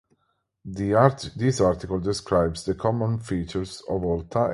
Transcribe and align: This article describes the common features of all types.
This 0.65 1.61
article 1.61 1.99
describes 1.99 2.65
the 2.65 2.73
common 2.73 3.19
features 3.19 3.83
of 3.87 4.03
all 4.03 4.23
types. 4.23 4.49